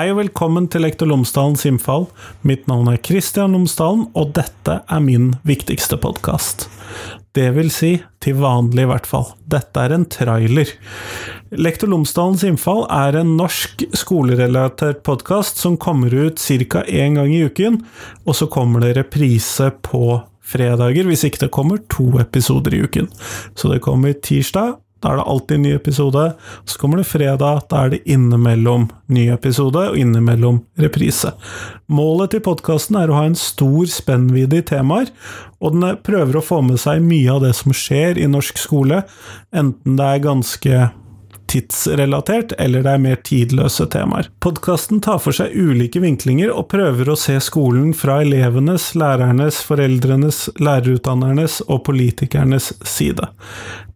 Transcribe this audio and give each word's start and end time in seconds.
Hei 0.00 0.06
og 0.14 0.16
velkommen 0.16 0.64
til 0.72 0.80
Lektor 0.80 1.10
Lomsdalens 1.10 1.66
innfall. 1.68 2.06
Mitt 2.48 2.62
navn 2.70 2.86
er 2.88 3.02
Kristian 3.04 3.52
Lomsdalen, 3.52 4.06
og 4.16 4.30
dette 4.32 4.78
er 4.80 5.02
min 5.04 5.26
viktigste 5.44 5.98
podkast. 6.00 6.70
Det 7.36 7.50
vil 7.52 7.68
si, 7.68 7.90
til 8.24 8.38
vanlig 8.40 8.86
i 8.86 8.88
hvert 8.88 9.04
fall. 9.10 9.26
Dette 9.52 9.84
er 9.84 9.92
en 9.92 10.06
trailer. 10.08 10.72
Lektor 11.52 11.92
Lomsdalens 11.92 12.46
innfall 12.48 12.86
er 12.88 13.20
en 13.20 13.34
norsk 13.36 13.84
skolerelatert 14.00 15.04
podkast 15.04 15.60
som 15.60 15.76
kommer 15.76 16.16
ut 16.16 16.40
ca. 16.40 16.80
én 16.88 17.20
gang 17.20 17.34
i 17.36 17.44
uken, 17.44 17.82
og 18.24 18.40
så 18.40 18.48
kommer 18.48 18.80
det 18.80 18.96
reprise 18.96 19.68
på 19.84 20.22
fredager, 20.40 21.04
hvis 21.12 21.28
ikke 21.28 21.44
det 21.44 21.52
kommer 21.52 21.76
to 21.92 22.08
episoder 22.24 22.72
i 22.72 22.86
uken. 22.88 23.12
Så 23.52 23.68
det 23.68 23.82
kommer 23.84 24.16
tirsdag, 24.16 24.78
da 25.00 25.12
er 25.12 25.20
det 25.20 25.26
alltid 25.32 25.56
en 25.56 25.64
ny 25.64 25.74
episode. 25.74 26.24
Så 26.68 26.80
kommer 26.80 27.00
det 27.00 27.08
fredag, 27.08 27.66
da 27.72 27.84
er 27.84 27.94
det 27.94 28.02
innimellom 28.04 28.88
ny 29.10 29.26
episode 29.32 29.86
og 29.90 29.98
innimellom 29.98 30.62
reprise. 30.80 31.32
Målet 31.90 32.34
til 32.34 32.44
podkasten 32.44 33.00
er 33.00 33.10
å 33.10 33.18
ha 33.18 33.26
en 33.28 33.38
stor 33.38 33.88
spennvidde 33.90 34.60
i 34.60 34.66
temaer, 34.72 35.10
og 35.60 35.76
den 35.76 35.98
prøver 36.04 36.38
å 36.38 36.44
få 36.44 36.60
med 36.64 36.80
seg 36.80 37.02
mye 37.04 37.32
av 37.32 37.44
det 37.44 37.54
som 37.58 37.74
skjer 37.76 38.20
i 38.20 38.28
norsk 38.30 38.60
skole, 38.60 39.02
enten 39.56 39.98
det 39.98 40.06
er 40.06 40.26
ganske 40.28 40.88
tidsrelatert, 41.50 42.52
eller 42.62 42.84
det 42.84 42.92
er 42.92 43.02
mer 43.02 43.18
tidløse 43.26 43.86
temaer. 43.90 44.28
Podkasten 44.42 45.00
tar 45.02 45.18
for 45.22 45.34
seg 45.34 45.54
ulike 45.56 46.02
vinklinger 46.02 46.52
og 46.54 46.68
prøver 46.70 47.10
å 47.10 47.18
se 47.18 47.36
skolen 47.42 47.90
fra 47.96 48.20
elevenes, 48.24 48.92
lærernes, 48.98 49.58
foreldrenes, 49.66 50.44
lærerutdannernes 50.62 51.60
og 51.66 51.82
politikernes 51.88 52.72
side. 52.86 53.26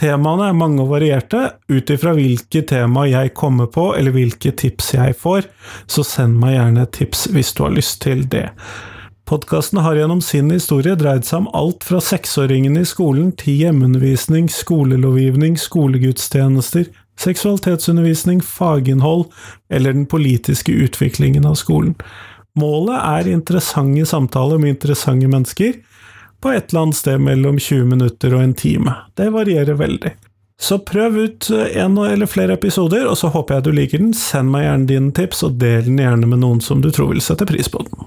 Temaene 0.00 0.46
er 0.48 0.56
mange 0.56 0.84
og 0.84 0.94
varierte, 0.94 1.42
ut 1.68 1.90
ifra 1.92 2.14
hvilke 2.16 2.62
tema 2.68 3.08
jeg 3.10 3.34
kommer 3.36 3.68
på, 3.72 3.90
eller 3.98 4.14
hvilke 4.14 4.54
tips 4.56 4.94
jeg 4.96 5.18
får, 5.18 5.50
så 5.90 6.06
send 6.06 6.38
meg 6.40 6.56
gjerne 6.56 6.86
et 6.86 6.96
tips 6.96 7.26
hvis 7.34 7.52
du 7.56 7.66
har 7.66 7.74
lyst 7.74 8.00
til 8.06 8.24
det. 8.30 8.46
Podkasten 9.30 9.78
har 9.78 9.94
gjennom 9.94 10.18
sin 10.24 10.48
historie 10.50 10.96
dreid 10.98 11.22
seg 11.22 11.44
om 11.44 11.52
alt 11.54 11.84
fra 11.86 12.00
seksåringene 12.02 12.80
i 12.82 12.88
skolen 12.88 13.28
til 13.38 13.60
hjemmeundervisning, 13.60 14.48
skolelovgivning, 14.50 15.54
skolegudstjenester, 15.60 16.88
seksualitetsundervisning, 17.20 18.40
faginnhold 18.42 19.28
eller 19.72 19.92
den 19.96 20.06
politiske 20.10 20.72
utviklingen 20.72 21.46
av 21.46 21.58
skolen. 21.60 21.94
Målet 22.58 22.98
er 22.98 23.30
interessante 23.30 24.06
samtaler 24.06 24.58
med 24.58 24.76
interessante 24.76 25.28
mennesker, 25.30 25.78
på 26.40 26.52
et 26.56 26.70
eller 26.70 26.86
annet 26.86 26.96
sted 26.96 27.20
mellom 27.20 27.58
20 27.60 27.84
minutter 27.84 28.34
og 28.34 28.42
en 28.42 28.54
time. 28.56 28.94
Det 29.14 29.28
varierer 29.30 29.76
veldig. 29.76 30.14
Så 30.60 30.78
prøv 30.84 31.16
ut 31.18 31.50
en 31.50 31.98
eller 31.98 32.28
flere 32.28 32.56
episoder, 32.56 33.06
og 33.08 33.16
så 33.16 33.28
håper 33.32 33.58
jeg 33.58 33.64
du 33.64 33.70
liker 33.76 34.02
den. 34.02 34.14
Send 34.16 34.52
meg 34.52 34.66
gjerne 34.66 34.88
dine 34.88 35.12
tips, 35.16 35.44
og 35.46 35.60
del 35.60 35.86
den 35.88 36.00
gjerne 36.00 36.28
med 36.28 36.42
noen 36.42 36.60
som 36.64 36.82
du 36.84 36.90
tror 36.92 37.14
vil 37.14 37.22
sette 37.24 37.48
pris 37.48 37.68
på 37.72 37.84
den. 37.84 37.99